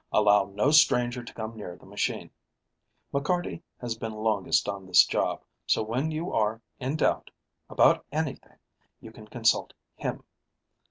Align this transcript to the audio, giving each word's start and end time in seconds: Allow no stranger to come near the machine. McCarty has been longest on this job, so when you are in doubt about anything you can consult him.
Allow 0.11 0.45
no 0.45 0.71
stranger 0.71 1.23
to 1.23 1.33
come 1.35 1.55
near 1.55 1.75
the 1.75 1.85
machine. 1.85 2.31
McCarty 3.13 3.61
has 3.79 3.95
been 3.95 4.13
longest 4.13 4.67
on 4.67 4.87
this 4.87 5.05
job, 5.05 5.43
so 5.67 5.83
when 5.83 6.09
you 6.09 6.33
are 6.33 6.59
in 6.79 6.95
doubt 6.95 7.29
about 7.69 8.03
anything 8.11 8.57
you 8.99 9.11
can 9.11 9.27
consult 9.27 9.73
him. 9.93 10.23